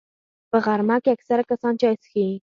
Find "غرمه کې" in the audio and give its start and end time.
0.65-1.09